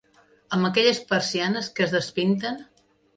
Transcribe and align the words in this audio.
Amb 0.55 0.69
aquelles 0.69 1.01
persianes 1.11 1.69
que 1.75 1.83
es 1.87 1.93
despinten 1.97 2.59